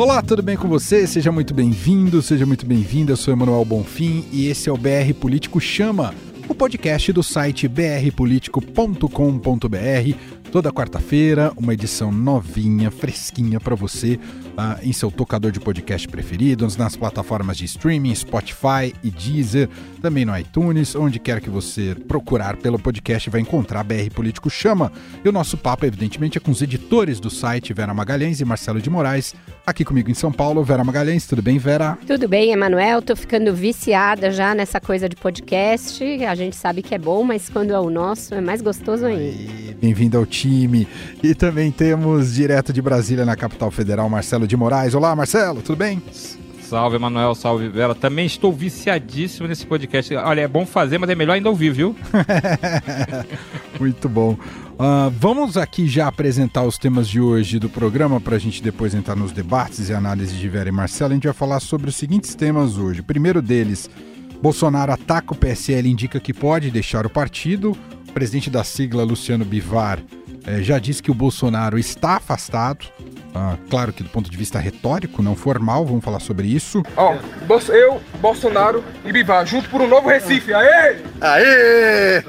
[0.00, 1.06] Olá, tudo bem com você?
[1.06, 3.12] Seja muito bem-vindo, seja muito bem-vinda.
[3.12, 6.14] Eu sou Emanuel Bonfim e esse é o BR Político Chama,
[6.48, 14.18] o podcast do site brpolitico.com.br Toda quarta-feira, uma edição novinha, fresquinha para você
[14.58, 19.68] uh, em seu tocador de podcast preferidos, nas plataformas de streaming, Spotify e Deezer,
[20.02, 24.90] também no iTunes, onde quer que você procurar pelo podcast vai encontrar BR Político Chama.
[25.24, 28.80] E o nosso papo, evidentemente, é com os editores do site, Vera Magalhães e Marcelo
[28.80, 30.64] de Moraes, aqui comigo em São Paulo.
[30.64, 31.96] Vera Magalhães, tudo bem, Vera?
[32.08, 33.00] Tudo bem, Emanuel.
[33.02, 36.02] Tô ficando viciada já nessa coisa de podcast.
[36.24, 39.76] A gente sabe que é bom, mas quando é o nosso é mais gostoso ainda.
[39.80, 40.39] Bem-vindo ao time.
[41.22, 44.94] E também temos direto de Brasília, na capital federal, Marcelo de Moraes.
[44.94, 46.02] Olá, Marcelo, tudo bem?
[46.70, 47.96] Salve, Emanuel, salve, Vera.
[47.96, 50.14] Também estou viciadíssimo nesse podcast.
[50.14, 51.96] Olha, é bom fazer, mas é melhor ainda ouvir, viu?
[53.80, 54.38] Muito bom.
[54.80, 58.94] Uh, vamos aqui já apresentar os temas de hoje do programa para a gente depois
[58.94, 61.10] entrar nos debates e análises de Vera e Marcelo.
[61.10, 63.00] A gente vai falar sobre os seguintes temas hoje.
[63.00, 63.90] O primeiro deles,
[64.40, 67.76] Bolsonaro ataca o PSL e indica que pode deixar o partido.
[68.08, 69.98] O presidente da sigla, Luciano Bivar,
[70.50, 72.86] eh, já disse que o Bolsonaro está afastado.
[73.32, 76.82] Ah, claro que do ponto de vista retórico, não formal, vamos falar sobre isso.
[76.96, 80.52] Ó, oh, eu, Bolsonaro e Bivar, junto por um novo Recife.
[80.52, 80.98] Aê!
[81.20, 82.22] Aê!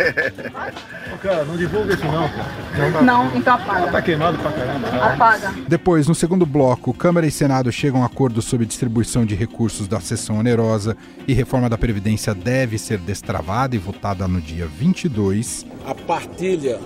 [1.22, 3.02] cara, não divulga isso não, cara.
[3.02, 3.92] Não, então apaga.
[3.92, 4.88] Tá queimado pra caramba.
[4.88, 5.54] Apaga.
[5.68, 10.00] Depois, no segundo bloco, Câmara e Senado chegam a acordo sobre distribuição de recursos da
[10.00, 10.96] sessão onerosa
[11.28, 15.66] e reforma da Previdência deve ser destravada e votada no dia 22.
[15.86, 16.80] A partilha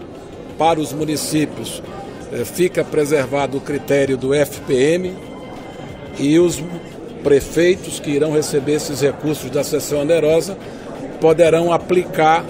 [0.57, 1.81] para os municípios
[2.31, 5.15] eh, fica preservado o critério do FPM
[6.19, 6.63] e os
[7.23, 10.57] prefeitos que irão receber esses recursos da sessão onerosa
[11.19, 12.45] poderão aplicar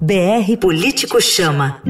[0.00, 1.80] BR Político Chama.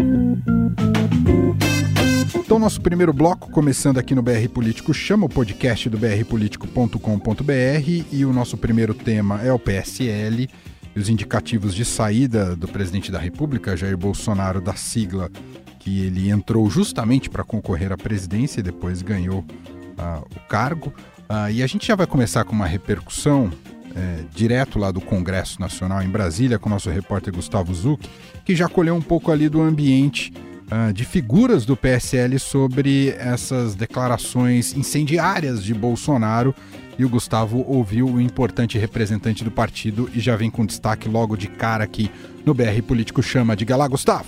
[2.52, 8.26] Então, nosso primeiro bloco, começando aqui no BR Político, chama o podcast do brpolitico.com.br e
[8.26, 10.46] o nosso primeiro tema é o PSL
[10.94, 15.30] e os indicativos de saída do presidente da República, Jair Bolsonaro, da sigla
[15.78, 20.92] que ele entrou justamente para concorrer à presidência e depois ganhou uh, o cargo.
[21.20, 23.50] Uh, e a gente já vai começar com uma repercussão
[23.96, 28.06] é, direto lá do Congresso Nacional em Brasília com o nosso repórter Gustavo Zuc,
[28.44, 30.34] que já colheu um pouco ali do ambiente
[30.72, 36.54] uh, de figuras do PSL sobre essas declarações incendiárias de Bolsonaro.
[36.98, 41.36] E o Gustavo ouviu o importante representante do partido e já vem com destaque logo
[41.36, 42.10] de cara aqui
[42.44, 43.56] no BR Político Chama.
[43.56, 44.26] Diga lá, Gustavo.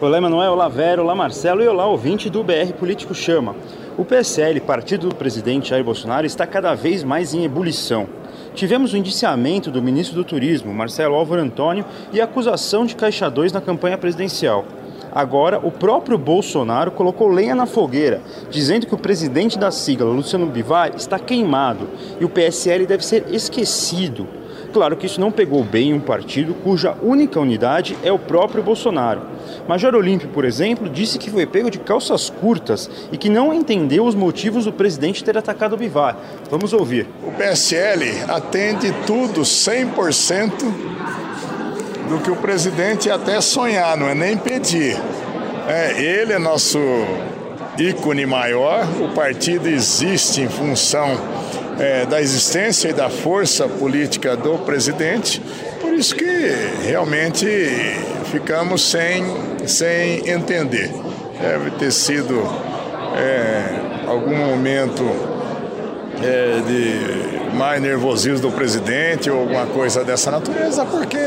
[0.00, 3.56] Olá, Manuel, olá, Vero, olá, Marcelo e olá, ouvinte do BR Político Chama.
[3.96, 8.06] O PSL, partido do presidente Jair Bolsonaro, está cada vez mais em ebulição.
[8.54, 13.28] Tivemos o indiciamento do ministro do Turismo, Marcelo Álvaro Antônio, e a acusação de Caixa
[13.28, 14.64] 2 na campanha presidencial.
[15.12, 18.20] Agora, o próprio Bolsonaro colocou lenha na fogueira,
[18.50, 21.88] dizendo que o presidente da sigla, Luciano Bivar, está queimado
[22.20, 24.26] e o PSL deve ser esquecido.
[24.72, 29.22] Claro que isso não pegou bem um partido cuja única unidade é o próprio Bolsonaro.
[29.66, 34.04] Major Olímpio, por exemplo, disse que foi pego de calças curtas e que não entendeu
[34.04, 36.16] os motivos do presidente ter atacado o Bivar.
[36.50, 37.06] Vamos ouvir.
[37.26, 40.50] O PSL atende tudo 100%
[42.08, 44.96] do que o presidente até sonhar, não é nem pedir.
[45.68, 46.78] É, ele é nosso
[47.78, 51.16] ícone maior, o partido existe em função
[51.78, 55.40] é, da existência e da força política do presidente,
[55.80, 56.24] por isso que
[56.84, 57.46] realmente
[58.32, 59.24] ficamos sem,
[59.66, 60.90] sem entender.
[61.40, 62.34] Deve ter sido
[63.16, 65.04] é, algum momento
[66.20, 71.18] é, de mais nervosismo do presidente ou alguma coisa dessa natureza, porque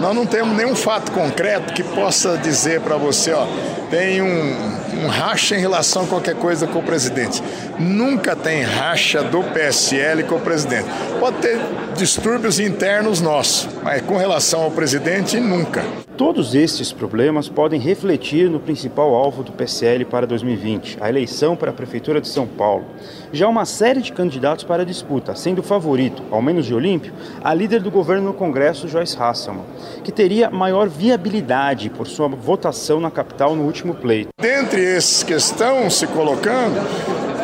[0.00, 3.46] nós não temos nenhum fato concreto que possa dizer para você, ó,
[3.90, 7.42] tem um, um, racha em relação a qualquer coisa com o presidente.
[7.78, 10.88] Nunca tem racha do PSL com o presidente.
[11.18, 11.60] Pode ter
[11.96, 15.84] distúrbios internos nossos, mas com relação ao presidente, nunca.
[16.20, 21.70] Todos estes problemas podem refletir no principal alvo do PSL para 2020, a eleição para
[21.70, 22.84] a Prefeitura de São Paulo.
[23.32, 27.14] Já uma série de candidatos para a disputa, sendo o favorito, ao menos de Olímpio,
[27.42, 29.64] a líder do governo no Congresso, Joyce Hasselman,
[30.04, 34.28] que teria maior viabilidade por sua votação na capital no último pleito.
[34.38, 36.86] Dentre esses que estão se colocando,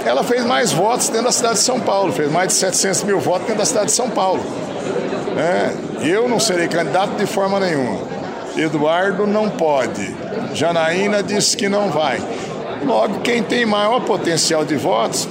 [0.05, 3.20] ela fez mais votos dentro da cidade de São Paulo, fez mais de 700 mil
[3.20, 4.43] votos dentro da cidade de São Paulo.
[5.38, 8.15] É, eu não serei candidato de forma nenhuma.
[8.56, 10.14] Eduardo não pode.
[10.54, 12.18] Janaína disse que não vai.
[12.84, 15.28] Logo, quem tem maior potencial de votos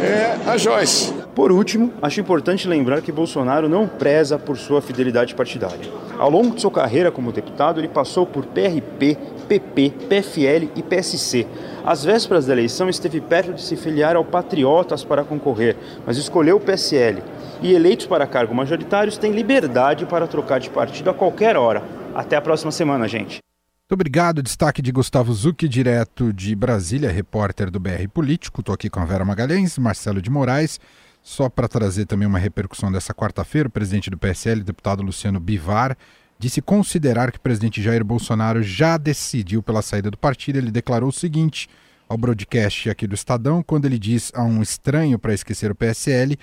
[0.00, 1.12] é a Joyce.
[1.34, 5.90] Por último, acho importante lembrar que Bolsonaro não preza por sua fidelidade partidária.
[6.18, 9.16] Ao longo de sua carreira como deputado, ele passou por PRP,
[9.48, 11.46] PP, PFL e PSC.
[11.84, 15.76] Às vésperas da eleição, esteve perto de se filiar ao Patriotas para concorrer,
[16.06, 17.22] mas escolheu o PSL.
[17.62, 21.82] E eleitos para cargo majoritários têm liberdade para trocar de partido a qualquer hora,
[22.16, 23.40] até a próxima semana, gente.
[23.88, 24.42] Muito obrigado.
[24.42, 28.60] Destaque de Gustavo Zucchi, direto de Brasília, repórter do BR Político.
[28.60, 30.80] Estou aqui com a Vera Magalhães, Marcelo de Moraes.
[31.22, 35.96] Só para trazer também uma repercussão dessa quarta-feira, o presidente do PSL, deputado Luciano Bivar,
[36.38, 40.58] disse considerar que o presidente Jair Bolsonaro já decidiu pela saída do partido.
[40.58, 41.68] Ele declarou o seguinte
[42.08, 46.38] ao broadcast aqui do Estadão, quando ele diz a um estranho para esquecer o PSL,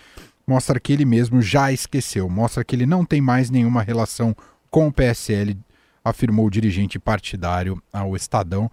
[0.46, 4.36] mostra que ele mesmo já esqueceu, mostra que ele não tem mais nenhuma relação
[4.74, 5.56] com o PSL,
[6.04, 8.72] afirmou o dirigente partidário ao Estadão.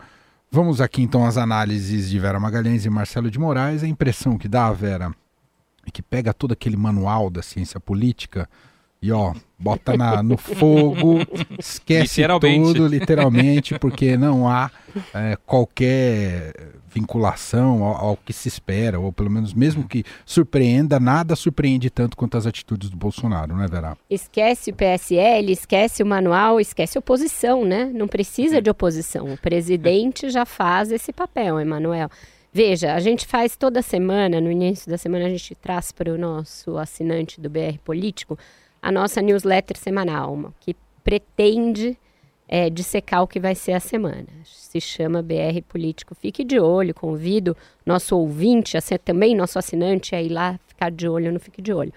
[0.50, 3.82] Vamos aqui então às análises de Vera Magalhães e Marcelo de Moraes.
[3.82, 5.14] A impressão que dá, Vera,
[5.86, 8.48] é que pega todo aquele manual da ciência política
[9.02, 11.20] e ó, bota na, no fogo,
[11.58, 14.70] esquece tudo, literalmente, porque não há
[15.14, 16.52] é, qualquer
[16.92, 22.16] vinculação ao, ao, que se espera, ou pelo menos mesmo que surpreenda, nada surpreende tanto
[22.16, 23.96] quanto as atitudes do Bolsonaro, não é, Vera?
[24.10, 27.90] Esquece o PSL, esquece o manual, esquece oposição, né?
[27.94, 29.32] Não precisa de oposição.
[29.32, 32.10] O presidente já faz esse papel, Emanuel.
[32.52, 36.18] Veja, a gente faz toda semana, no início da semana, a gente traz para o
[36.18, 38.36] nosso assinante do BR Político
[38.82, 40.74] a nossa newsletter semanal, que
[41.04, 41.96] pretende
[42.48, 44.26] é, dissecar o que vai ser a semana.
[44.44, 46.14] Se chama BR Político.
[46.14, 47.56] Fique de olho, convido
[47.86, 51.62] nosso ouvinte a ser também nosso assinante a ir lá ficar de olho no Fique
[51.62, 51.92] de Olho.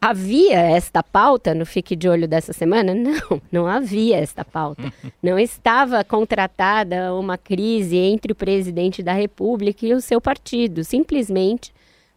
[0.00, 2.94] Havia esta pauta no Fique de Olho dessa semana?
[2.96, 4.90] Não, não havia esta pauta.
[5.22, 10.82] Não estava contratada uma crise entre o presidente da República e o seu partido.
[10.84, 11.70] Simplesmente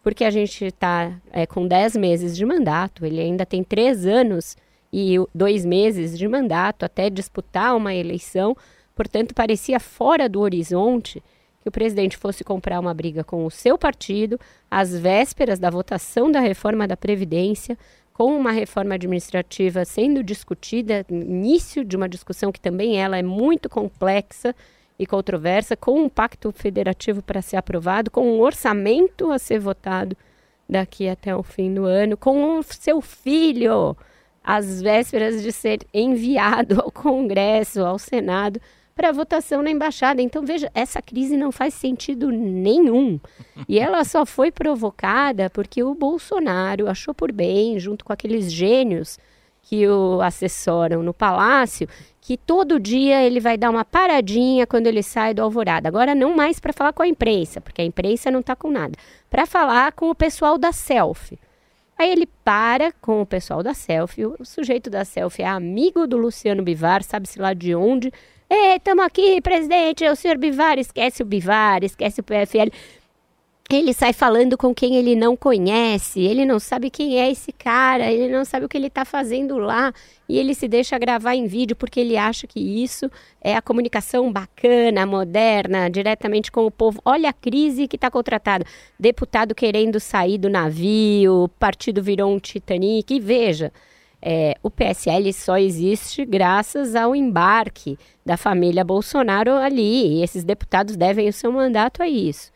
[0.03, 4.57] porque a gente está é, com 10 meses de mandato, ele ainda tem três anos
[4.91, 8.55] e dois meses de mandato até disputar uma eleição,
[8.93, 11.23] portanto, parecia fora do horizonte
[11.61, 14.37] que o presidente fosse comprar uma briga com o seu partido
[14.69, 17.77] às vésperas da votação da reforma da Previdência,
[18.11, 23.69] com uma reforma administrativa sendo discutida, início de uma discussão que também ela é muito
[23.69, 24.53] complexa
[24.97, 30.15] e controversa, com um pacto federativo para ser aprovado, com um orçamento a ser votado
[30.69, 33.95] daqui até o fim do ano, com o seu filho
[34.43, 38.59] às vésperas de ser enviado ao Congresso, ao Senado,
[38.95, 40.21] para votação na embaixada.
[40.21, 43.19] Então, veja, essa crise não faz sentido nenhum.
[43.67, 49.17] E ela só foi provocada porque o Bolsonaro achou por bem, junto com aqueles gênios
[49.63, 51.87] que o assessoram no palácio,
[52.21, 55.87] que todo dia ele vai dar uma paradinha quando ele sai do Alvorada.
[55.87, 58.97] Agora não mais para falar com a imprensa, porque a imprensa não está com nada,
[59.29, 61.39] para falar com o pessoal da selfie.
[61.97, 66.17] Aí ele para com o pessoal da selfie, o sujeito da selfie é amigo do
[66.17, 68.11] Luciano Bivar, sabe-se lá de onde.
[68.49, 72.69] Ei, estamos aqui, presidente, é o senhor Bivar, esquece o Bivar, esquece o PFL.
[73.71, 78.11] Ele sai falando com quem ele não conhece, ele não sabe quem é esse cara,
[78.11, 79.91] ele não sabe o que ele está fazendo lá
[80.29, 83.09] e ele se deixa gravar em vídeo porque ele acha que isso
[83.41, 87.01] é a comunicação bacana, moderna, diretamente com o povo.
[87.03, 88.65] Olha a crise que está contratada.
[88.99, 93.11] Deputado querendo sair do navio, partido virou um Titanic.
[93.15, 93.71] E veja,
[94.21, 100.19] é, o PSL só existe graças ao embarque da família Bolsonaro ali.
[100.19, 102.52] E esses deputados devem o seu mandato a isso.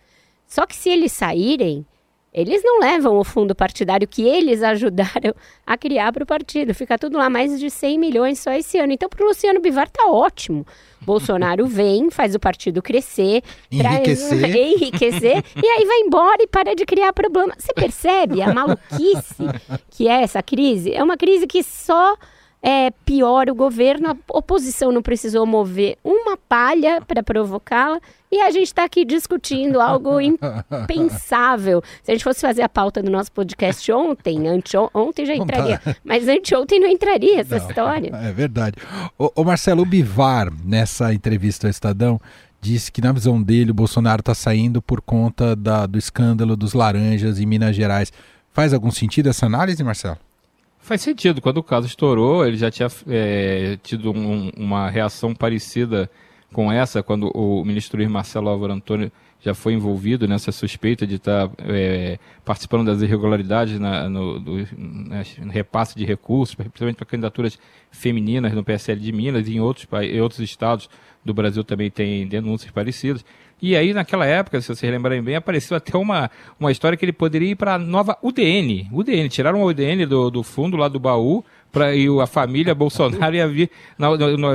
[0.47, 1.85] Só que se eles saírem,
[2.33, 5.33] eles não levam o fundo partidário que eles ajudaram
[5.65, 6.73] a criar para o partido.
[6.73, 8.93] Fica tudo lá, mais de 100 milhões só esse ano.
[8.93, 10.65] Então, para o Luciano Bivar tá ótimo.
[11.01, 14.39] Bolsonaro vem, faz o partido crescer, enriquecer.
[14.39, 17.53] Traz, enriquecer e aí vai embora e para de criar problema.
[17.57, 19.43] Você percebe a maluquice
[19.89, 20.93] que é essa crise?
[20.93, 22.15] É uma crise que só
[22.61, 27.99] é, pior o governo, a oposição não precisou mover uma palha para provocá-la
[28.31, 31.81] e a gente está aqui discutindo algo impensável.
[32.03, 34.39] Se a gente fosse fazer a pauta do nosso podcast ontem,
[34.93, 38.11] ontem já entraria, mas anteontem não entraria essa não, história.
[38.13, 38.75] É verdade.
[39.17, 42.19] O, Marcelo Bivar, nessa entrevista ao Estadão,
[42.59, 46.73] disse que, na visão dele, o Bolsonaro está saindo por conta da, do escândalo dos
[46.73, 48.11] laranjas em Minas Gerais.
[48.51, 50.17] Faz algum sentido essa análise, Marcelo?
[50.87, 51.41] Faz sentido.
[51.41, 56.09] Quando o caso estourou, ele já tinha é, tido um, uma reação parecida
[56.53, 61.15] com essa, quando o ministro Luiz Marcelo Álvaro Antônio já foi envolvido nessa suspeita de
[61.15, 67.59] estar é, participando das irregularidades na, no, do, no, repasse de recursos, principalmente para candidaturas
[67.91, 70.89] femininas no PSL de Minas e em outros, em outros estados
[71.23, 73.23] do Brasil também tem denúncias parecidas.
[73.61, 76.29] E aí, naquela época, se vocês lembrarem bem, apareceu até uma,
[76.59, 78.87] uma história que ele poderia ir para a nova UDN.
[78.91, 83.35] UDN, tiraram a UDN do, do fundo lá do baú, pra, e a família Bolsonaro
[83.35, 83.71] ia vir.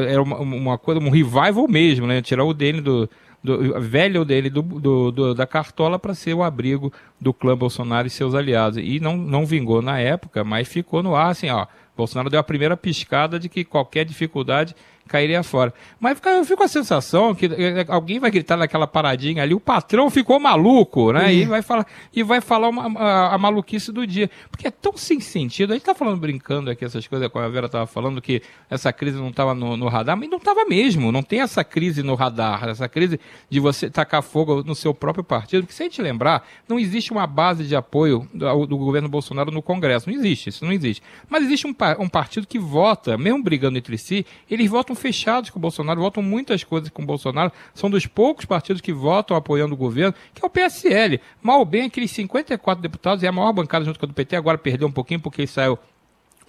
[0.09, 2.23] Era uma, uma, coisa, um revival mesmo, né?
[2.23, 3.11] Tirar o UDN do.
[3.42, 8.06] Do, velha UDN do, do, do da Cartola para ser o abrigo do clã Bolsonaro
[8.06, 8.78] e seus aliados.
[8.78, 11.66] E não, não vingou na época, mas ficou no ar assim, ó.
[12.02, 14.75] Bolsonaro deu a primeira piscada de que qualquer dificuldade
[15.12, 15.75] cairia fora.
[16.00, 19.52] Mas eu fico com a sensação que eh, eh, alguém vai gritar naquela paradinha ali,
[19.52, 21.25] o patrão ficou maluco, né?
[21.25, 21.30] Uhum.
[21.30, 24.30] E vai falar, e vai falar uma, a, a, maluquice do dia.
[24.50, 25.73] Porque é tão sem sentido.
[25.73, 28.92] A gente tá falando, brincando aqui, essas coisas, como a Vera tava falando, que essa
[28.92, 31.12] crise não estava no, no, radar, mas não estava mesmo.
[31.12, 35.25] Não tem essa crise no radar, essa crise de você tacar fogo no seu próprio
[35.25, 35.62] partido.
[35.62, 39.50] Porque se a gente lembrar, não existe uma base de apoio do, do governo Bolsonaro
[39.50, 40.09] no Congresso.
[40.09, 41.02] Não existe, isso não existe.
[41.28, 45.58] Mas existe um, um partido que vota, mesmo brigando entre si, eles votam fechados com
[45.58, 47.52] o Bolsonaro, votam muitas coisas com o Bolsonaro.
[47.75, 51.20] São dos poucos partidos que votam apoiando o governo, que é o PSL.
[51.42, 54.58] Mal bem, aqueles 54 deputados, é a maior bancada junto com a do PT, agora
[54.58, 55.78] perdeu um pouquinho porque ele saiu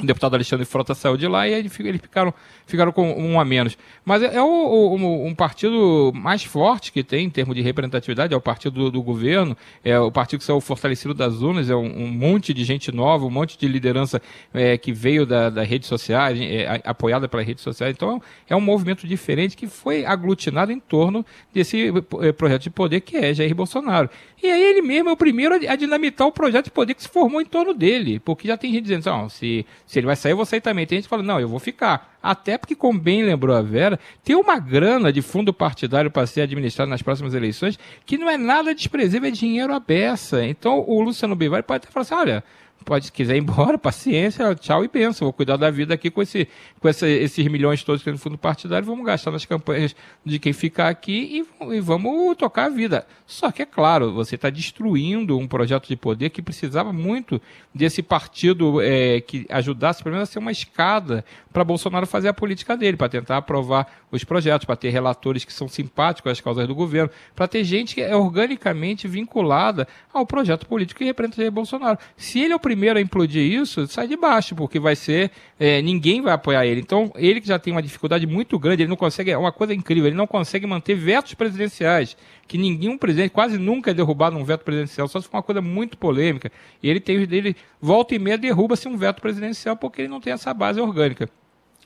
[0.01, 2.33] o deputado Alexandre Frota saiu de lá e eles ficaram,
[2.65, 3.77] ficaram com um a menos.
[4.03, 8.33] Mas é, é o, o, um partido mais forte que tem em termos de representatividade,
[8.33, 11.75] é o partido do, do governo, é o partido que saiu fortalecido das urnas, é
[11.75, 14.21] um, um, monte de gente nova, um monte de liderança
[14.53, 17.95] é, que veio da, da rede social, é, apoiada pelas redes sociais.
[17.95, 23.01] Então é um movimento diferente que foi aglutinado em torno desse é, projeto de poder
[23.01, 24.09] que é Jair Bolsonaro.
[24.41, 27.07] E aí ele mesmo é o primeiro a dinamitar o projeto de poder que se
[27.07, 30.31] formou em torno dele, porque já tem gente dizendo, assim, se se ele vai sair,
[30.31, 30.88] eu vou sair também.
[30.88, 32.17] Tem gente que fala, não, eu vou ficar.
[32.21, 36.41] Até porque, como bem lembrou a Vera, tem uma grana de fundo partidário para ser
[36.41, 40.43] administrado nas próximas eleições que não é nada desprezível, é dinheiro à beça.
[40.43, 42.43] Então, o Luciano Bivar pode até falar assim, olha,
[42.84, 45.25] pode quiser ir embora, paciência, tchau e benção.
[45.25, 46.48] Vou cuidar da vida aqui com, esse,
[46.80, 50.40] com esse, esses milhões todos que tem no fundo partidário, vamos gastar nas campanhas de
[50.40, 53.08] quem ficar aqui e, e vamos tocar a vida.
[53.25, 57.42] Só que, é claro, você está destruindo um projeto de poder que precisava muito
[57.74, 62.34] desse partido é, que ajudasse, pelo menos, a ser uma escada para Bolsonaro fazer a
[62.34, 66.68] política dele, para tentar aprovar os projetos, para ter relatores que são simpáticos às causas
[66.68, 71.98] do governo, para ter gente que é organicamente vinculada ao projeto político que representa Bolsonaro.
[72.18, 75.30] Se ele é o primeiro a implodir isso, sai de baixo, porque vai ser.
[75.60, 76.82] É, ninguém vai apoiar ele.
[76.82, 79.30] Então, ele que já tem uma dificuldade muito grande, ele não consegue.
[79.30, 82.18] É uma coisa incrível, ele não consegue manter vetos presidenciais.
[82.48, 85.62] Que ninguém, presidente, quase nunca é derrubado um veto presidencial, só se for uma coisa
[85.62, 86.51] muito polêmica.
[86.82, 87.15] E ele tem.
[87.15, 91.30] Ele volta e meia derruba-se um veto presidencial porque ele não tem essa base orgânica.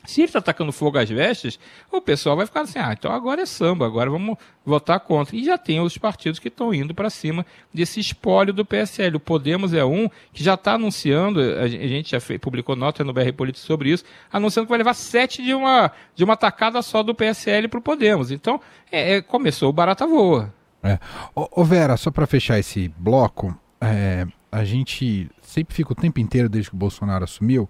[0.04, 1.58] Se ele está atacando fogo às vestes,
[1.90, 5.36] o pessoal vai ficar assim: ah, então agora é samba, agora vamos votar contra.
[5.36, 9.16] E já tem os partidos que estão indo para cima desse espólio do PSL.
[9.16, 13.32] O Podemos é um que já está anunciando, a gente já publicou nota no BR
[13.36, 17.14] Político sobre isso, anunciando que vai levar sete de uma, de uma tacada só do
[17.14, 18.30] PSL para o Podemos.
[18.30, 20.52] Então, é, é, começou o barata voa.
[20.82, 20.98] É.
[21.34, 26.20] Ô, ô Vera, só para fechar esse bloco, é, a gente sempre fica o tempo
[26.20, 27.68] inteiro desde que o Bolsonaro assumiu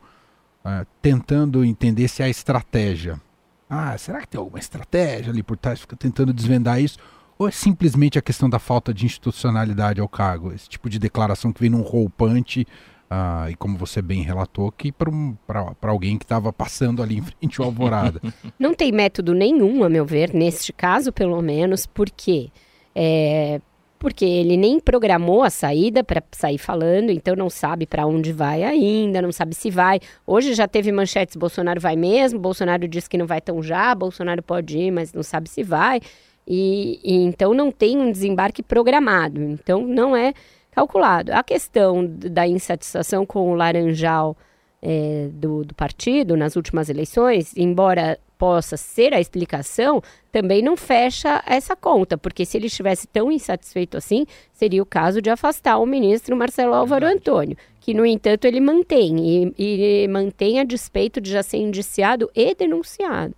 [0.68, 3.20] uh, tentando entender se há estratégia.
[3.68, 5.80] Ah, será que tem alguma estratégia ali por trás?
[5.80, 6.98] Fica tentando desvendar isso.
[7.38, 10.52] Ou é simplesmente a questão da falta de institucionalidade ao cargo?
[10.52, 12.66] Esse tipo de declaração que vem num roupante,
[13.10, 15.36] uh, e como você bem relatou, que para um,
[15.82, 18.20] alguém que estava passando ali em frente ao Alvorada.
[18.58, 22.50] Não tem método nenhum, a meu ver, neste caso pelo menos, porque
[22.94, 23.60] é,
[23.98, 28.62] porque ele nem programou a saída para sair falando, então não sabe para onde vai
[28.62, 30.00] ainda, não sabe se vai.
[30.26, 34.42] Hoje já teve manchetes: Bolsonaro vai mesmo, Bolsonaro disse que não vai tão já, Bolsonaro
[34.42, 36.00] pode ir, mas não sabe se vai.
[36.46, 39.40] E, e então não tem um desembarque programado.
[39.42, 40.32] Então não é
[40.70, 41.32] calculado.
[41.32, 44.36] A questão da insatisfação com o laranjal
[44.80, 51.42] é, do, do partido nas últimas eleições, embora possa ser a explicação, também não fecha
[51.44, 55.84] essa conta, porque se ele estivesse tão insatisfeito assim, seria o caso de afastar o
[55.84, 61.30] ministro Marcelo Álvaro Antônio, que, no entanto, ele mantém, e, e mantém a despeito de
[61.30, 63.34] já ser indiciado e denunciado.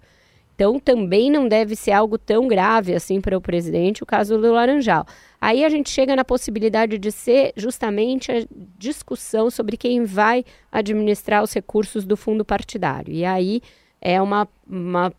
[0.55, 4.53] Então, também não deve ser algo tão grave assim para o presidente o caso do
[4.53, 5.07] Laranjal.
[5.41, 8.45] Aí a gente chega na possibilidade de ser justamente a
[8.79, 13.11] discussão sobre quem vai administrar os recursos do fundo partidário.
[13.11, 13.63] E aí
[14.01, 15.13] é uma, uma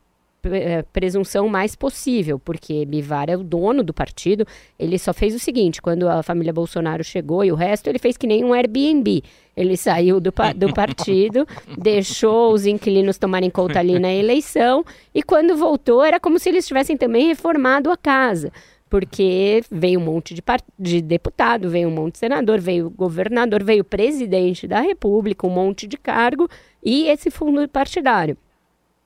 [0.43, 4.45] é, presunção mais possível, porque Bivar é o dono do partido.
[4.79, 8.17] Ele só fez o seguinte: quando a família Bolsonaro chegou e o resto, ele fez
[8.17, 9.23] que nem um Airbnb.
[9.55, 11.45] Ele saiu do, do partido,
[11.77, 14.83] deixou os inquilinos tomarem conta ali na eleição,
[15.13, 18.51] e quando voltou, era como se eles tivessem também reformado a casa
[18.89, 20.43] porque veio um monte de,
[20.77, 25.87] de, deputado, veio um monte de senador, veio governador, veio presidente da República, um monte
[25.87, 26.49] de cargo
[26.83, 28.37] e esse fundo partidário.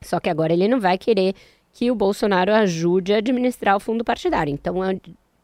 [0.05, 1.33] Só que agora ele não vai querer
[1.73, 4.51] que o Bolsonaro ajude a administrar o fundo partidário.
[4.51, 4.99] Então, o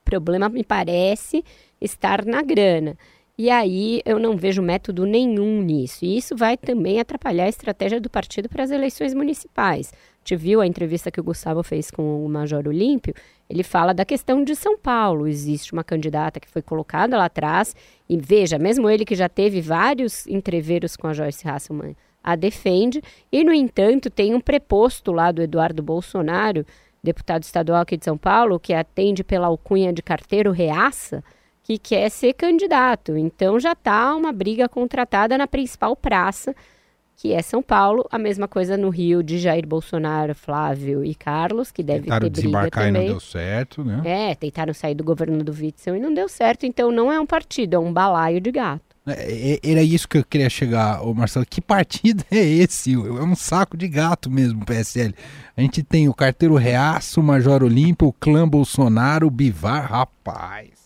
[0.06, 1.44] problema me parece
[1.80, 2.98] estar na grana.
[3.38, 6.06] E aí eu não vejo método nenhum nisso.
[6.06, 9.92] E isso vai também atrapalhar a estratégia do partido para as eleições municipais.
[10.24, 13.16] Te viu a entrevista que o Gustavo fez com o Major Olímpio?
[13.50, 15.28] Ele fala da questão de São Paulo.
[15.28, 17.76] Existe uma candidata que foi colocada lá atrás,
[18.08, 23.02] e veja, mesmo ele que já teve vários entreveros com a Joyce Hasselman, a defende,
[23.32, 26.66] e, no entanto, tem um preposto lá do Eduardo Bolsonaro,
[27.04, 31.24] deputado estadual aqui de São Paulo, que atende pela alcunha de carteiro reaça,
[31.64, 33.18] que quer ser candidato.
[33.18, 36.56] Então já está uma briga contratada na principal praça,
[37.16, 38.08] que é São Paulo.
[38.12, 42.42] A mesma coisa no Rio de Jair Bolsonaro, Flávio e Carlos, que deve tentaram ter
[42.42, 42.90] briga também.
[42.90, 44.02] e não deu certo, né?
[44.04, 46.66] É, tentaram sair do governo do Witzel e não deu certo.
[46.66, 48.91] Então não é um partido, é um balaio de gato.
[49.08, 51.46] É, é, era isso que eu queria chegar, ô Marcelo.
[51.46, 52.94] Que partido é esse?
[52.94, 55.16] É um saco de gato mesmo, PSL.
[55.56, 60.81] A gente tem o carteiro Reaço, o Major Olímpio, o clã Bolsonaro, o Bivar, rapaz.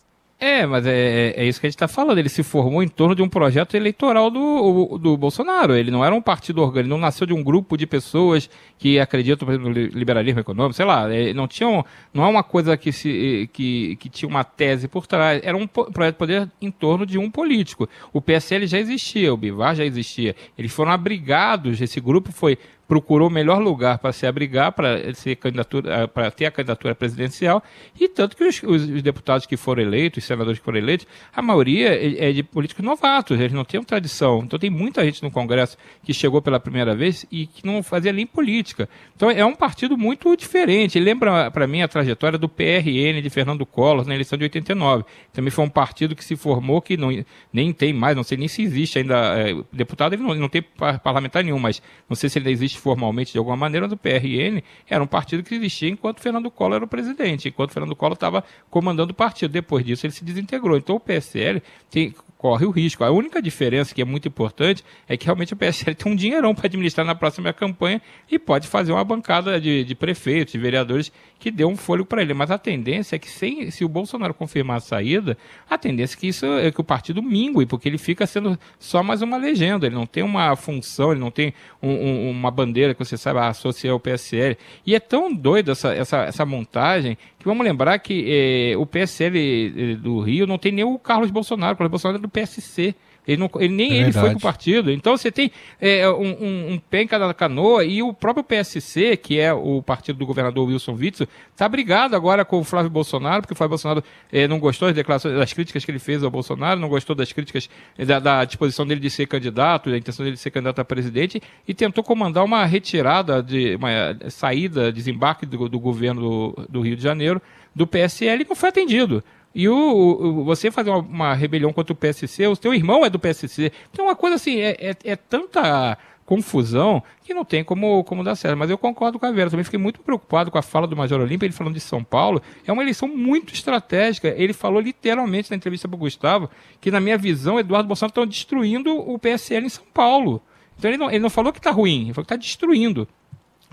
[0.46, 2.20] É, mas é, é isso que a gente está falando.
[2.20, 5.74] Ele se formou em torno de um projeto eleitoral do, do Bolsonaro.
[5.74, 8.48] Ele não era um partido orgânico, não nasceu de um grupo de pessoas
[8.78, 11.08] que acreditam no liberalismo econômico, sei lá.
[11.34, 15.42] Não, tinha, não é uma coisa que, se, que, que tinha uma tese por trás.
[15.44, 17.90] Era um projeto de poder em torno de um político.
[18.14, 20.36] O PSL já existia, o Bivar já existia.
[20.56, 25.36] Eles foram abrigados, esse grupo foi procurou o melhor lugar para se abrigar, para ser
[25.36, 27.64] candidatura, para ter a candidatura presidencial,
[28.00, 31.42] e tanto que os, os, deputados que foram eleitos, os senadores que foram eleitos, a
[31.42, 34.42] maioria é, é de políticos novatos, eles não têm tradição.
[34.44, 38.14] Então tem muita gente no Congresso que chegou pela primeira vez e que não fazia
[38.14, 38.88] nem política.
[39.16, 41.00] Então é um partido muito diferente.
[41.00, 45.04] Lembra para mim a trajetória do PRN de Fernando Collor na eleição de 89.
[45.34, 47.10] Também foi um partido que se formou que não,
[47.52, 50.64] nem tem mais, não sei nem se existe ainda é, deputado, ele não, não tem
[51.04, 53.98] parlamentar nenhum, mas não sei se ele existe existe formalmente de alguma maneira, mas o
[53.98, 58.14] PRN era um partido que existia enquanto Fernando Collor era o presidente, enquanto Fernando Collor
[58.14, 59.52] estava comandando o partido.
[59.52, 60.78] Depois disso, ele se desintegrou.
[60.78, 62.14] Então, o PSL tem,
[62.46, 63.04] corre o risco.
[63.04, 66.54] A única diferença que é muito importante é que realmente o PSL tem um dinheirão
[66.54, 71.12] para administrar na próxima campanha e pode fazer uma bancada de, de prefeitos, de vereadores
[71.40, 72.36] que dê um fôlego para ele.
[72.36, 75.36] Mas a tendência é que sem, se o Bolsonaro confirmar a saída,
[75.68, 79.02] a tendência é que isso é que o partido mingue, porque ele fica sendo só
[79.02, 79.88] mais uma legenda.
[79.88, 83.48] Ele não tem uma função, ele não tem um, um, uma bandeira que você saiba
[83.48, 84.56] associar ao PSL.
[84.86, 89.38] E é tão doido essa, essa, essa montagem que vamos lembrar que eh, o PSL
[89.38, 91.76] eh, do Rio não tem nem o Carlos Bolsonaro.
[91.76, 92.96] O Carlos Bolsonaro é do PSC.
[93.28, 94.92] Ele, não, ele nem é ele foi pro partido.
[94.92, 99.18] Então você tem é, um, um, um, pé em cada canoa e o próprio PSC,
[99.18, 103.42] que é o partido do governador Wilson Witzel, está brigado agora com o Flávio Bolsonaro,
[103.42, 106.30] porque o Flávio Bolsonaro é, não gostou das declarações, das críticas que ele fez ao
[106.30, 107.68] Bolsonaro, não gostou das críticas
[107.98, 110.86] é, da, da, disposição dele de ser candidato, da intenção dele de ser candidato a
[110.86, 113.90] presidente, e tentou comandar uma retirada, de uma
[114.30, 117.42] saída, desembarque do, do governo do, do Rio de Janeiro
[117.74, 119.24] do PSL e não foi atendido.
[119.56, 123.10] E o, o, você fazer uma, uma, rebelião contra o PSC, o seu irmão é
[123.10, 123.72] do PSC.
[123.90, 128.36] Então, uma coisa assim, é, é, é, tanta confusão que não tem como, como dar
[128.36, 128.58] certo.
[128.58, 129.50] Mas eu concordo com a Vera.
[129.50, 132.42] Também fiquei muito preocupado com a fala do Major Olímpio, ele falando de São Paulo.
[132.68, 134.28] É uma eleição muito estratégica.
[134.36, 136.50] Ele falou literalmente na entrevista para o Gustavo
[136.82, 140.42] que, na minha visão, Eduardo Bolsonaro está destruindo o PSL em São Paulo.
[140.78, 143.08] Então ele não, ele não falou que está ruim, ele falou que está destruindo.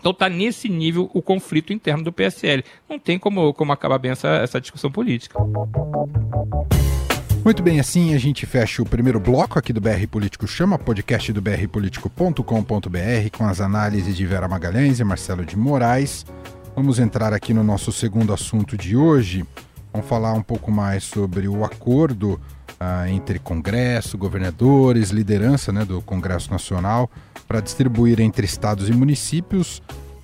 [0.03, 2.65] Então está nesse nível o conflito interno do PSL.
[2.91, 5.39] Não tem como, como acabar bem essa, essa discussão política.
[7.45, 11.33] Muito bem, assim a gente fecha o primeiro bloco aqui do BR Político Chama, podcast
[11.33, 16.27] do brpolitico.com.br, com as análises de Vera Magalhães e Marcelo de Moraes.
[16.75, 19.47] Vamos entrar aqui no nosso segundo assunto de hoje.
[19.93, 22.41] Vamos falar um pouco mais sobre o acordo
[22.83, 27.09] ah, entre Congresso, governadores, liderança né, do Congresso Nacional,
[27.47, 29.81] para distribuir entre estados e municípios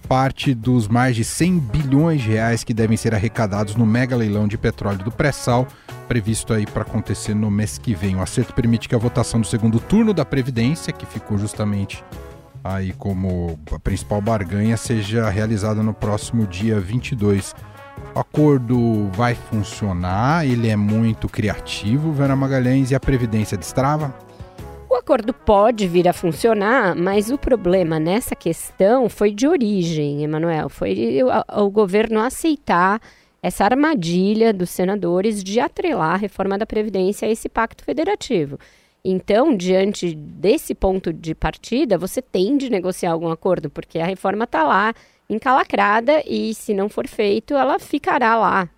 [0.09, 4.49] parte dos mais de 100 bilhões de reais que devem ser arrecadados no mega leilão
[4.49, 5.69] de petróleo do pré-sal,
[6.09, 8.17] previsto aí para acontecer no mês que vem.
[8.17, 12.03] O acerto permite que a votação do segundo turno da Previdência, que ficou justamente
[12.65, 17.55] aí como a principal barganha, seja realizada no próximo dia 22.
[18.15, 24.15] O acordo vai funcionar, ele é muito criativo, Vera Magalhães, e a Previdência destrava?
[24.91, 30.69] O acordo pode vir a funcionar, mas o problema nessa questão foi de origem, Emanuel.
[30.69, 33.01] Foi o, o governo aceitar
[33.43, 38.59] essa armadilha dos senadores de atrelar a reforma da Previdência a esse pacto federativo.
[39.05, 44.45] Então, diante desse ponto de partida, você tem de negociar algum acordo, porque a reforma
[44.45, 44.93] está lá
[45.29, 48.69] encalacrada e, se não for feito, ela ficará lá,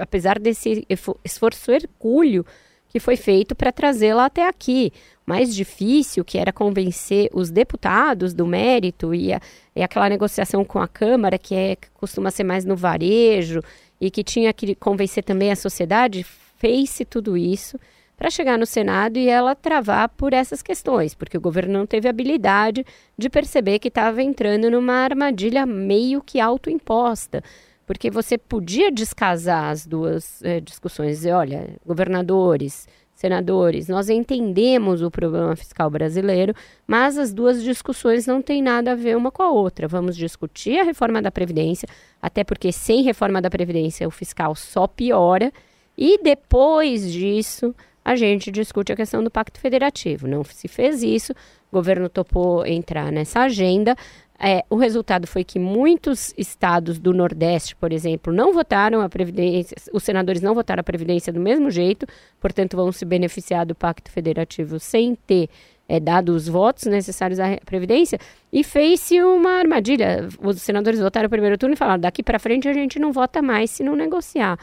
[0.00, 0.86] apesar desse
[1.24, 2.44] esforço hercúleo
[2.88, 4.92] que foi feito para trazê-la até aqui.
[5.26, 9.40] Mais difícil, que era convencer os deputados do mérito e, a,
[9.74, 13.60] e aquela negociação com a Câmara, que, é, que costuma ser mais no varejo
[14.00, 16.24] e que tinha que convencer também a sociedade,
[16.56, 17.78] fez-se tudo isso
[18.16, 22.08] para chegar no Senado e ela travar por essas questões, porque o governo não teve
[22.08, 22.84] habilidade
[23.18, 27.42] de perceber que estava entrando numa armadilha meio que autoimposta.
[27.86, 35.10] Porque você podia descasar as duas é, discussões, e olha, governadores, senadores, nós entendemos o
[35.10, 36.54] problema fiscal brasileiro,
[36.86, 39.86] mas as duas discussões não têm nada a ver uma com a outra.
[39.86, 41.88] Vamos discutir a reforma da Previdência,
[42.20, 45.52] até porque sem reforma da Previdência o fiscal só piora,
[45.96, 50.28] e depois disso a gente discute a questão do Pacto Federativo.
[50.28, 53.96] Não se fez isso, o governo topou entrar nessa agenda,
[54.38, 59.76] é, o resultado foi que muitos estados do Nordeste, por exemplo, não votaram a Previdência,
[59.92, 62.06] os senadores não votaram a Previdência do mesmo jeito,
[62.40, 65.48] portanto, vão se beneficiar do Pacto Federativo sem ter
[65.88, 68.18] é, dado os votos necessários à Previdência,
[68.52, 70.28] e fez-se uma armadilha.
[70.40, 73.40] Os senadores votaram o primeiro turno e falaram: daqui para frente a gente não vota
[73.40, 74.58] mais se não negociar.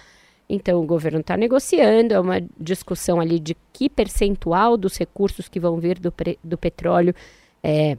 [0.53, 5.61] Então, o governo está negociando, é uma discussão ali de que percentual dos recursos que
[5.61, 7.15] vão vir do, do petróleo.
[7.63, 7.97] É,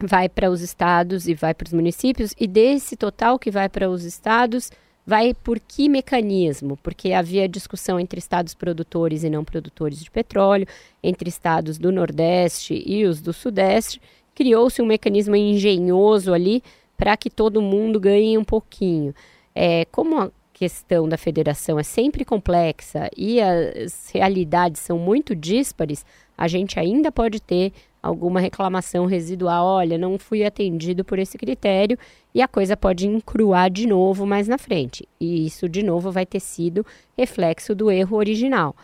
[0.00, 3.88] vai para os estados e vai para os municípios, e desse total que vai para
[3.88, 4.70] os estados,
[5.06, 6.76] vai por que mecanismo?
[6.82, 10.66] Porque havia discussão entre estados produtores e não produtores de petróleo,
[11.02, 14.02] entre estados do Nordeste e os do Sudeste,
[14.34, 16.62] criou-se um mecanismo engenhoso ali
[16.96, 19.14] para que todo mundo ganhe um pouquinho.
[19.54, 26.02] É, como questão da federação é sempre complexa e as realidades são muito díspares,
[26.36, 31.98] a gente ainda pode ter alguma reclamação residual, olha, não fui atendido por esse critério
[32.34, 35.06] e a coisa pode encruar de novo mais na frente.
[35.20, 38.74] E isso de novo vai ter sido reflexo do erro original.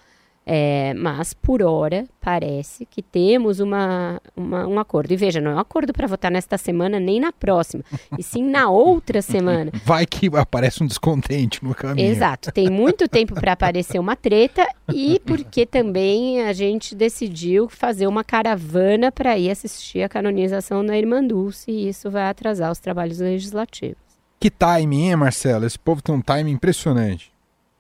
[0.44, 5.12] É, mas, por hora, parece que temos uma, uma, um acordo.
[5.12, 7.85] E veja, não é um acordo para votar nesta semana nem na próxima,
[8.18, 9.70] e sim na outra semana.
[9.85, 12.11] Vai que aparece um descontente no caminho.
[12.11, 12.50] Exato.
[12.52, 18.24] Tem muito tempo para aparecer uma treta e porque também a gente decidiu fazer uma
[18.24, 23.20] caravana para ir assistir a canonização da Irmã Dulce, e isso vai atrasar os trabalhos
[23.20, 23.96] legislativos.
[24.40, 25.64] Que timing, hein, Marcelo?
[25.64, 27.32] Esse povo tem um timing impressionante.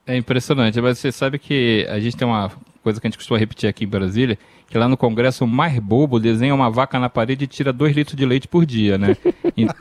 [0.06, 2.50] É impressionante, mas você sabe que a gente tem uma
[2.82, 4.36] coisa que a gente costuma repetir aqui em Brasília,
[4.72, 7.94] que lá no Congresso o mais bobo desenha uma vaca na parede e tira dois
[7.94, 9.14] litros de leite por dia, né?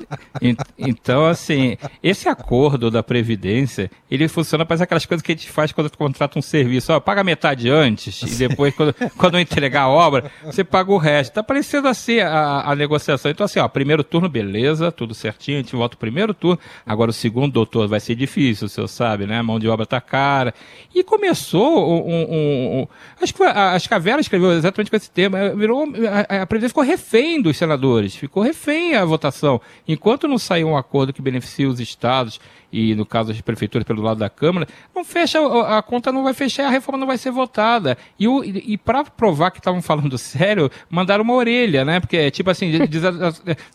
[0.77, 5.71] então, assim, esse acordo da Previdência, ele funciona para aquelas coisas que a gente faz
[5.71, 6.91] quando contrata um serviço.
[6.91, 11.31] Ó, paga metade antes e depois, quando, quando entregar a obra, você paga o resto.
[11.35, 13.31] Tá parecendo assim a, a negociação.
[13.31, 16.59] Então, assim, ó, primeiro turno, beleza, tudo certinho, a gente volta o primeiro turno.
[16.85, 19.39] Agora o segundo, doutor, vai ser difícil, o senhor sabe, né?
[19.39, 20.53] A mão de obra tá cara.
[20.93, 22.87] E começou um, um, um
[23.21, 25.53] acho que a, as Cavelas escreveu exatamente com esse tema.
[25.55, 25.87] Virou,
[26.29, 29.61] a, a Previdência ficou refém dos senadores, ficou refém a votação.
[29.87, 32.39] Enquanto não sair um acordo que beneficie os estados
[32.71, 36.33] e no caso das prefeituras pelo lado da Câmara, não fecha, a conta não vai
[36.33, 37.97] fechar, a reforma não vai ser votada.
[38.17, 41.99] E, o, e para provar que estavam falando sério, mandaram uma orelha, né?
[41.99, 42.71] Porque, tipo assim,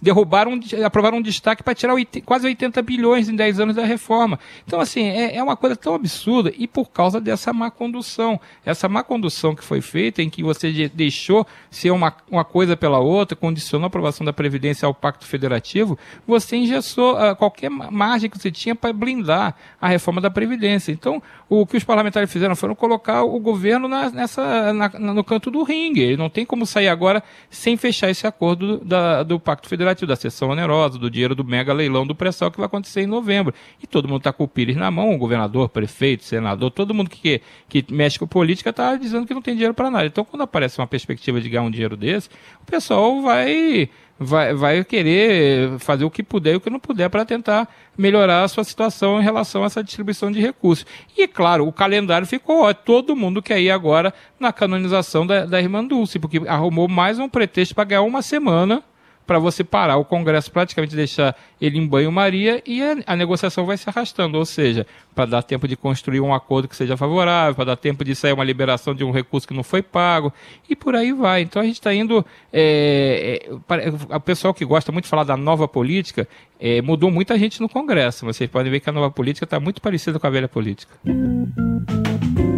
[0.00, 4.38] derrubaram, aprovaram um destaque para tirar quase 80 bilhões em 10 anos da reforma.
[4.66, 8.40] Então, assim, é, é uma coisa tão absurda e por causa dessa má condução.
[8.64, 12.98] Essa má condução que foi feita, em que você deixou ser uma, uma coisa pela
[12.98, 18.38] outra, condicionou a aprovação da Previdência ao Pacto Federativo, você engessou uh, qualquer margem que
[18.38, 20.92] você tinha blindar a reforma da Previdência.
[20.92, 25.50] Então, o que os parlamentares fizeram foram colocar o governo na, nessa, na, no canto
[25.50, 26.02] do ringue.
[26.02, 30.16] Ele não tem como sair agora sem fechar esse acordo da, do Pacto Federativo, da
[30.16, 33.54] sessão onerosa, do dinheiro do mega leilão do pré-sal que vai acontecer em novembro.
[33.82, 37.10] E todo mundo está com o Pires na mão, o governador, prefeito, senador, todo mundo
[37.10, 40.06] que, que mexe com política está dizendo que não tem dinheiro para nada.
[40.06, 42.28] Então, quando aparece uma perspectiva de ganhar um dinheiro desse,
[42.62, 43.88] o pessoal vai
[44.18, 48.42] vai, vai querer fazer o que puder e o que não puder para tentar melhorar
[48.42, 50.86] a sua situação em relação a essa distribuição de recursos.
[51.16, 55.84] E, claro, o calendário ficou todo mundo quer ir agora na canonização da, da Irmã
[55.84, 58.82] Dulce, porque arrumou mais um pretexto para ganhar uma semana
[59.26, 63.76] para você parar o Congresso, praticamente deixar ele em banho-maria e a, a, negociação vai
[63.76, 64.38] se arrastando.
[64.38, 68.04] Ou seja, para dar tempo de construir um acordo que seja favorável, para dar tempo
[68.04, 70.32] de sair uma liberação de um recurso que não foi pago
[70.68, 71.42] e por aí vai.
[71.42, 72.24] Então a gente está indo.
[72.52, 76.28] É, é, o pessoal que gosta muito de falar da nova política
[76.60, 78.24] é, mudou muita gente no Congresso.
[78.24, 80.94] Vocês podem ver que a nova política está muito parecida com a velha política.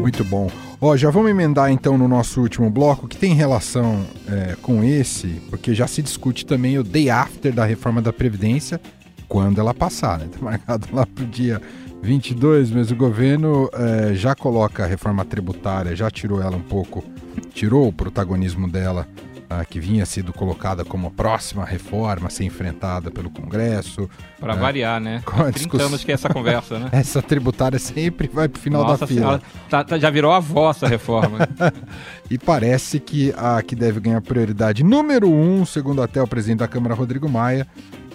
[0.09, 0.51] Muito bom.
[0.81, 5.27] Ó, já vamos emendar então no nosso último bloco, que tem relação é, com esse,
[5.51, 8.81] porque já se discute também o day after da reforma da Previdência,
[9.29, 10.29] quando ela passar, né?
[10.31, 11.61] Tá marcado lá pro dia
[12.03, 17.05] 22, mas o governo é, já coloca a reforma tributária, já tirou ela um pouco,
[17.53, 19.07] tirou o protagonismo dela
[19.51, 24.09] ah, que vinha sido colocada como a próxima reforma a ser enfrentada pelo Congresso.
[24.39, 25.23] Para é, variar, né?
[25.25, 26.89] Com a 30 anos que é essa conversa, né?
[26.93, 29.43] essa tributária sempre vai para o final Nossa da fila.
[29.71, 31.39] Tá, tá, já virou a vossa reforma.
[32.31, 36.69] e parece que a que deve ganhar prioridade número um, segundo até o presidente da
[36.69, 37.67] Câmara, Rodrigo Maia,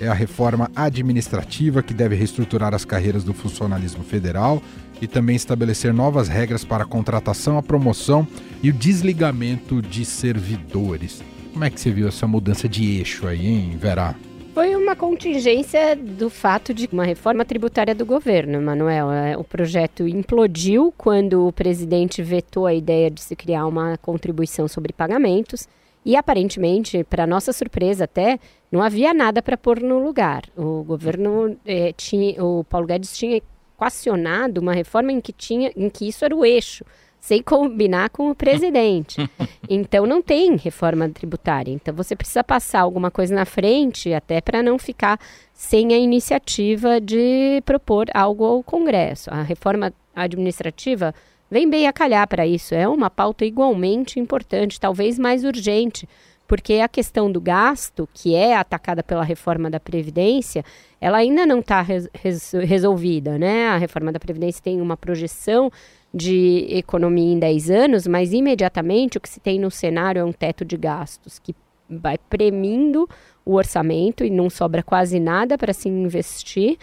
[0.03, 4.61] é a reforma administrativa que deve reestruturar as carreiras do funcionalismo federal
[5.01, 8.27] e também estabelecer novas regras para a contratação, a promoção
[8.61, 11.23] e o desligamento de servidores.
[11.51, 14.15] Como é que você viu essa mudança de eixo aí, hein, Vera?
[14.53, 19.11] Foi uma contingência do fato de uma reforma tributária do governo, Manuel.
[19.11, 24.67] É, o projeto implodiu quando o presidente vetou a ideia de se criar uma contribuição
[24.67, 25.67] sobre pagamentos.
[26.05, 28.39] E aparentemente, para nossa surpresa até,
[28.71, 30.43] não havia nada para pôr no lugar.
[30.55, 35.89] O governo eh, tinha, o Paulo Guedes tinha equacionado uma reforma em que tinha, em
[35.89, 36.83] que isso era o eixo,
[37.19, 39.17] sem combinar com o presidente.
[39.69, 41.71] então não tem reforma tributária.
[41.71, 45.17] Então você precisa passar alguma coisa na frente, até para não ficar
[45.53, 49.29] sem a iniciativa de propor algo ao Congresso.
[49.31, 51.13] A reforma administrativa
[51.53, 52.75] vem bem a calhar para isso.
[52.75, 56.07] É uma pauta igualmente importante, talvez mais urgente
[56.47, 60.63] porque a questão do gasto, que é atacada pela reforma da Previdência,
[60.99, 63.69] ela ainda não está res, res, resolvida, né?
[63.69, 65.71] A reforma da Previdência tem uma projeção
[66.13, 70.31] de economia em 10 anos, mas imediatamente o que se tem no cenário é um
[70.31, 71.55] teto de gastos que
[71.89, 73.09] vai premindo
[73.45, 76.77] o orçamento e não sobra quase nada para se investir.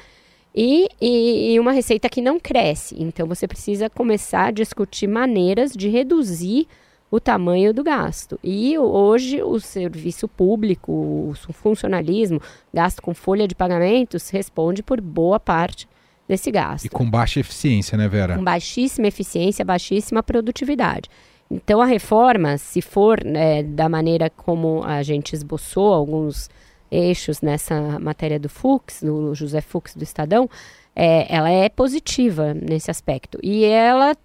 [0.54, 2.96] E, e, e, uma receita que não cresce.
[2.98, 6.66] Então, você precisa começar a discutir maneiras de reduzir
[7.10, 8.38] o tamanho do gasto.
[8.42, 12.40] E hoje o serviço público, o funcionalismo,
[12.72, 15.88] gasto com folha de pagamentos, responde por boa parte
[16.28, 16.84] desse gasto.
[16.84, 18.36] E com baixa eficiência, né, Vera?
[18.36, 21.10] Com baixíssima eficiência, baixíssima produtividade.
[21.50, 26.48] Então a reforma, se for né, da maneira como a gente esboçou alguns
[26.90, 30.48] eixos nessa matéria do Fux, do José Fux do Estadão,
[30.94, 33.38] é, ela é positiva nesse aspecto.
[33.42, 34.16] E ela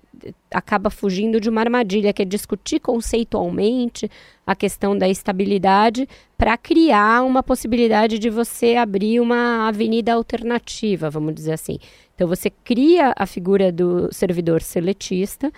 [0.52, 4.10] acaba fugindo de uma armadilha, que é discutir conceitualmente
[4.46, 11.36] a questão da estabilidade para criar uma possibilidade de você abrir uma avenida alternativa, vamos
[11.36, 11.78] dizer assim.
[12.16, 15.52] Então você cria a figura do servidor seletista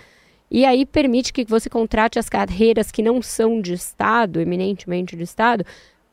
[0.50, 5.24] e aí permite que você contrate as carreiras que não são de Estado, eminentemente de
[5.24, 5.66] Estado,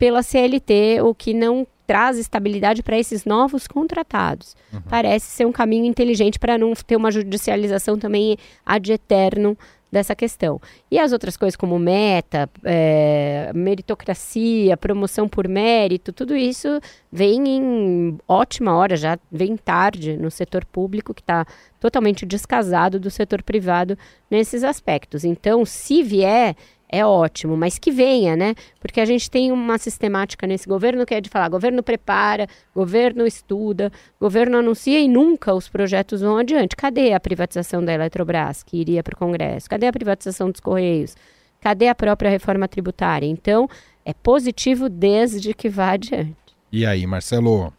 [0.05, 4.55] pela CLT, o que não traz estabilidade para esses novos contratados.
[4.71, 4.83] Uhum.
[4.83, 8.37] Parece ser um caminho inteligente para não ter uma judicialização também
[8.67, 9.57] ad eterno
[9.91, 10.61] dessa questão.
[10.91, 16.69] E as outras coisas como meta, é, meritocracia, promoção por mérito, tudo isso
[17.11, 21.47] vem em ótima hora, já vem tarde no setor público, que está
[21.81, 23.97] totalmente descasado do setor privado
[24.31, 25.25] nesses aspectos.
[25.25, 26.55] Então, se vier
[26.95, 28.55] é ótimo, mas que venha, né?
[28.81, 33.27] Porque a gente tem uma sistemática nesse governo que é de falar: governo prepara, governo
[33.27, 36.77] estuda, governo anuncia e nunca os projetos vão adiante.
[36.77, 39.69] Cadê a privatização da Eletrobras, que iria para o Congresso?
[39.69, 41.17] Cadê a privatização dos Correios?
[41.61, 43.27] Cadê a própria reforma tributária?
[43.27, 43.69] Então,
[44.05, 46.37] é positivo desde que vá adiante.
[46.71, 47.73] E aí, Marcelo?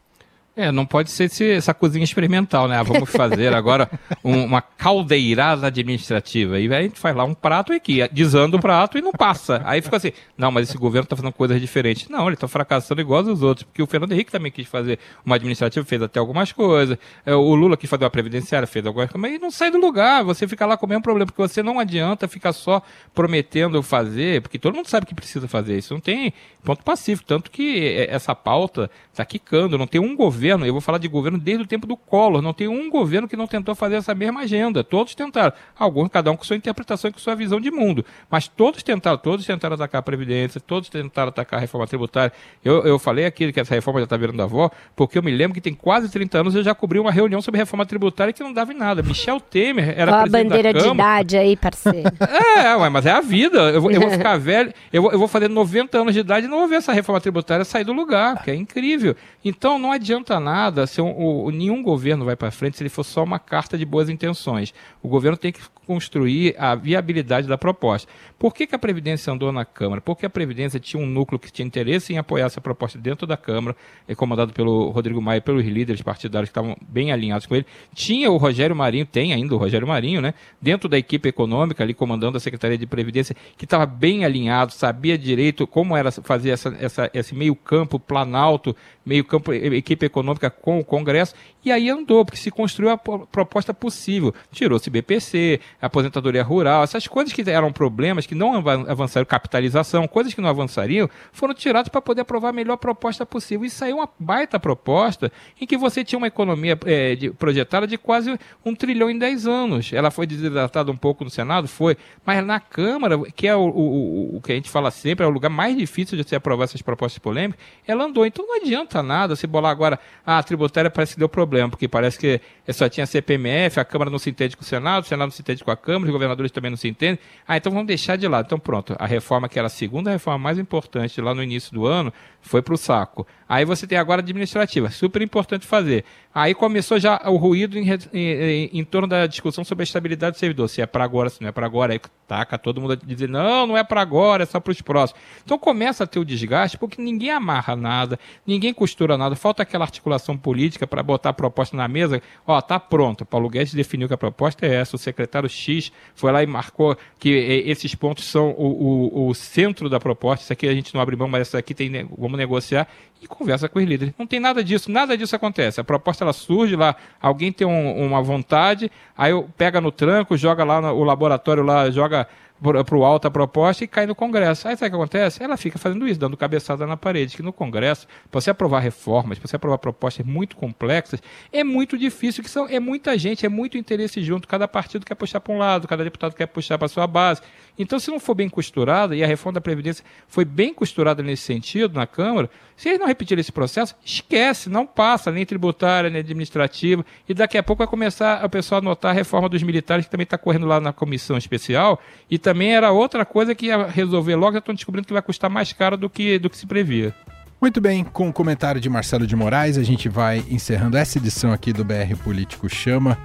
[0.58, 2.78] É, não pode ser esse, essa cozinha experimental, né?
[2.78, 3.90] Ah, vamos fazer agora
[4.24, 6.58] um, uma caldeirada administrativa.
[6.58, 9.12] E aí a gente faz lá um prato e aqui, desanda o prato e não
[9.12, 9.62] passa.
[9.66, 12.08] Aí fica assim, não, mas esse governo está fazendo coisas diferentes.
[12.08, 15.36] Não, ele está fracassando igual aos outros, porque o Fernando Henrique também quis fazer uma
[15.36, 16.98] administrativa, fez até algumas coisas.
[17.26, 20.24] É, o Lula quis fazer uma previdenciária, fez algumas coisas, mas não sai do lugar.
[20.24, 22.82] Você fica lá com o mesmo problema, porque você não adianta ficar só
[23.14, 25.94] prometendo fazer, porque todo mundo sabe que precisa fazer isso.
[25.94, 27.28] Não tem ponto pacífico.
[27.28, 29.78] Tanto que essa pauta está quicando.
[29.78, 32.54] Não tem um governo, eu vou falar de governo desde o tempo do Collor, não
[32.54, 34.84] tem um governo que não tentou fazer essa mesma agenda.
[34.84, 35.54] Todos tentaram.
[35.78, 38.06] Alguns, cada um com sua interpretação e com sua visão de mundo.
[38.30, 42.32] Mas todos tentaram, todos tentaram atacar a Previdência, todos tentaram atacar a reforma tributária.
[42.64, 45.54] Eu, eu falei aqui que essa reforma já está virando avó, porque eu me lembro
[45.54, 48.54] que tem quase 30 anos eu já cobri uma reunião sobre reforma tributária que não
[48.54, 49.02] dava em nada.
[49.02, 52.12] Michel Temer era Qual presidente a bandeira de idade aí, parceiro?
[52.56, 53.60] É, ué, mas é a vida.
[53.72, 56.46] Eu vou, eu vou ficar velho, eu vou, eu vou fazer 90 anos de idade
[56.46, 59.16] e não vou ver essa reforma tributária sair do lugar, que é incrível.
[59.44, 63.04] Então não adianta nada se um, o, nenhum governo vai para frente se ele for
[63.04, 64.74] só uma carta de boas intenções.
[65.02, 68.12] O governo tem que construir a viabilidade da proposta.
[68.38, 70.02] Por que, que a Previdência andou na Câmara?
[70.02, 73.38] Porque a Previdência tinha um núcleo que tinha interesse em apoiar essa proposta dentro da
[73.38, 73.76] Câmara,
[74.08, 77.66] é comandado pelo Rodrigo Maia e pelos líderes partidários que estavam bem alinhados com ele.
[77.94, 80.34] Tinha o Rogério Marinho, tem ainda o Rogério Marinho, né?
[80.62, 85.18] Dentro da equipe econômica, ali comandando a Secretaria de Previdência, que estava bem alinhado, sabia
[85.18, 90.80] direito como era fazer essa, essa, esse meio campo planalto, meio campo equipe econômica com
[90.80, 94.34] o Congresso, e aí andou, porque se construiu a proposta possível.
[94.52, 100.42] Tirou-se BPC, aposentadoria rural, essas coisas que eram problemas, que não avançaram, capitalização, coisas que
[100.42, 103.66] não avançariam, foram tiradas para poder aprovar a melhor proposta possível.
[103.66, 107.98] E saiu uma baita proposta em que você tinha uma economia é, de, projetada de
[107.98, 109.92] quase um trilhão em 10 anos.
[109.94, 114.38] Ela foi desidratada um pouco no Senado, foi, mas na Câmara, que é o, o,
[114.38, 116.82] o que a gente fala sempre, é o lugar mais difícil de se aprovar essas
[116.82, 118.26] propostas polêmicas, ela andou.
[118.26, 121.88] Então não adianta nada se bolar agora, ah, a tributária parece que deu problema, porque
[121.88, 122.42] parece que
[122.74, 125.42] só tinha CPMF, a Câmara não se entende com o Senado, o Senado não se
[125.42, 127.20] entende com a Câmara, os governadores também não se entendem.
[127.46, 128.46] Ah, então vamos deixar de lado.
[128.46, 131.86] Então pronto, a reforma que era a segunda reforma mais importante lá no início do
[131.86, 132.14] ano
[132.46, 133.26] foi para o saco.
[133.48, 136.04] Aí você tem agora administrativa, super importante fazer.
[136.34, 140.40] Aí começou já o ruído em, em, em, torno da discussão sobre a estabilidade do
[140.40, 140.68] servidor.
[140.68, 141.94] Se é para agora, se não é para agora.
[141.94, 145.22] Aí taca todo mundo dizer, não, não é para agora, é só para os próximos.
[145.44, 149.36] Então começa a ter o desgaste, porque ninguém amarra nada, ninguém costura nada.
[149.36, 152.22] Falta aquela articulação política para botar a proposta na mesa.
[152.46, 153.26] Ó, tá pronto.
[153.26, 154.96] Paulo Guedes definiu que a proposta é essa.
[154.96, 159.88] O secretário X foi lá e marcou que esses pontos são o, o, o centro
[159.88, 160.44] da proposta.
[160.44, 162.88] Isso aqui a gente não abre mão, mas isso aqui tem, vamos negociar
[163.22, 164.14] e conversa com os líderes.
[164.18, 165.80] Não tem nada disso, nada disso acontece.
[165.80, 170.64] A proposta ela surge lá, alguém tem um, uma vontade, aí pega no tranco, joga
[170.64, 172.28] lá no o laboratório lá, joga
[172.62, 174.68] para o alto a proposta e cai no Congresso.
[174.68, 175.44] Aí sabe o que acontece?
[175.44, 179.38] Ela fica fazendo isso, dando cabeçada na parede, que no Congresso, para você aprovar reformas,
[179.38, 181.22] para você aprovar propostas muito complexas,
[181.52, 185.16] é muito difícil, que são, é muita gente, é muito interesse junto, cada partido quer
[185.16, 187.42] puxar para um lado, cada deputado quer puxar para sua base.
[187.78, 191.44] Então, se não for bem costurada, e a reforma da Previdência foi bem costurada nesse
[191.44, 196.20] sentido na Câmara, se eles não repetirem esse processo, esquece, não passa, nem tributária, nem
[196.20, 200.06] administrativa, e daqui a pouco vai começar o pessoal a notar a reforma dos militares,
[200.06, 203.88] que também está correndo lá na comissão especial, e também era outra coisa que ia
[203.88, 206.66] resolver logo, já estão descobrindo que vai custar mais caro do que, do que se
[206.66, 207.14] previa.
[207.62, 211.52] Muito bem, com o comentário de Marcelo de Moraes, a gente vai encerrando essa edição
[211.52, 213.18] aqui do BR Político Chama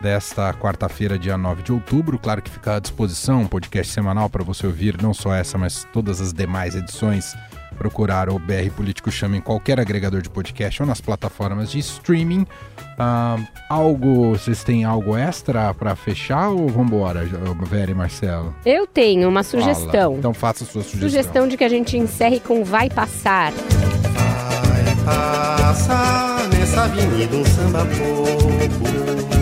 [0.00, 2.18] desta quarta-feira, dia 9 de outubro.
[2.18, 5.86] Claro que fica à disposição um podcast semanal para você ouvir não só essa, mas
[5.92, 7.34] todas as demais edições.
[7.76, 12.42] Procurar o BR Político Chama em qualquer agregador de podcast ou nas plataformas de streaming.
[12.42, 17.24] Uh, algo, vocês têm algo extra para fechar ou vambora,
[17.68, 18.52] Vera e Marcelo?
[18.66, 19.92] Eu tenho uma sugestão.
[19.92, 20.18] Fala.
[20.18, 21.08] Então faça a sua sugestão.
[21.08, 23.52] Sugestão de que a gente encerre com Vai Passar.
[23.52, 29.37] Vai passar nessa avenida um samba popular.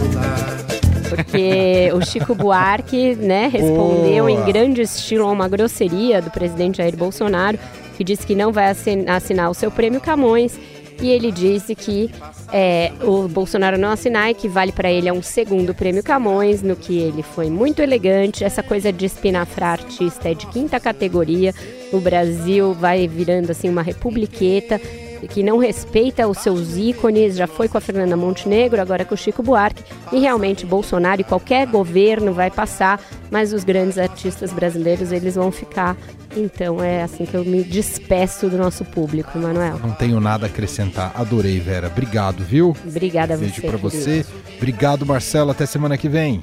[1.09, 4.31] Porque o Chico Buarque, né, respondeu Boa.
[4.31, 7.59] em grande estilo a uma grosseria do presidente Jair Bolsonaro,
[7.97, 8.75] que disse que não vai
[9.09, 10.59] assinar o seu prêmio Camões.
[11.01, 12.11] E ele disse que
[12.51, 16.63] é, o Bolsonaro não assinar e que vale para ele é um segundo prêmio Camões,
[16.63, 18.43] no que ele foi muito elegante.
[18.43, 21.55] Essa coisa de espinafrar artista é de quinta categoria.
[21.93, 24.81] O Brasil vai virando assim uma republiqueta
[25.29, 29.19] que não respeita os seus ícones, já foi com a Fernanda Montenegro, agora com o
[29.19, 33.01] Chico Buarque, e realmente Bolsonaro e qualquer governo vai passar,
[33.31, 35.97] mas os grandes artistas brasileiros eles vão ficar.
[36.37, 39.79] Então é assim que eu me despeço do nosso público, Manuel.
[39.83, 41.13] Não tenho nada a acrescentar.
[41.15, 41.87] Adorei, Vera.
[41.87, 42.77] Obrigado, viu?
[42.87, 43.45] Obrigada a você.
[43.45, 44.27] Beijo para você.
[44.57, 45.51] Obrigado, Marcelo.
[45.51, 46.43] Até semana que vem.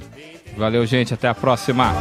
[0.56, 1.14] Valeu, gente.
[1.14, 1.92] Até a próxima.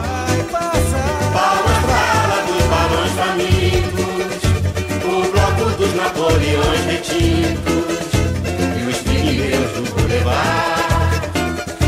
[6.33, 8.09] napoleões retintos
[8.79, 11.29] e os pigmeus do boulevard.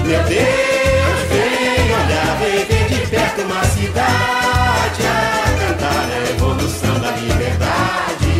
[0.05, 7.11] Meu Deus, vem olhar, vem ver de perto uma cidade a cantar a evolução da
[7.11, 8.33] liberdade.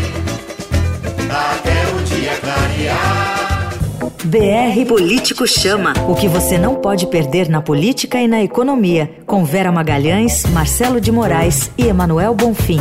[1.29, 3.79] Até o dia clarear.
[4.25, 5.93] BR Político Chama.
[6.07, 9.09] O que você não pode perder na política e na economia.
[9.25, 12.79] Com Vera Magalhães, Marcelo de Moraes e Emanuel Bonfim.